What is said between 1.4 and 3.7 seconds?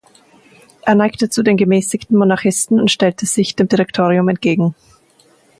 den gemäßigten Monarchisten und stellte sich dem